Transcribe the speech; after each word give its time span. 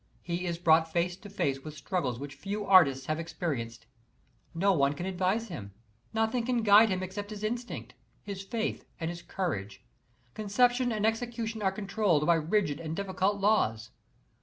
He 0.23 0.47
is 0.47 0.57
brought 0.57 0.91
face 0.91 1.15
to 1.17 1.29
face 1.29 1.59
with 1.59 1.77
struggles 1.77 2.17
which 2.17 2.33
few 2.33 2.65
artists 2.65 3.05
have 3.05 3.19
experienced. 3.19 3.85
No 4.55 4.73
one 4.73 4.93
can 4.93 5.05
advise 5.05 5.49
him, 5.49 5.73
nothing 6.11 6.43
can 6.43 6.63
guide 6.63 6.89
him 6.89 7.03
except 7.03 7.29
his 7.29 7.43
instinct, 7.43 7.93
his 8.23 8.41
faith 8.41 8.83
and 8.99 9.11
his 9.11 9.21
courage. 9.21 9.85
Conception 10.33 10.91
and 10.91 11.05
execution 11.05 11.61
are 11.61 11.71
controlled 11.71 12.25
by 12.25 12.33
rigid 12.33 12.79
and 12.79 12.95
difficult 12.95 13.39
laws. 13.39 13.91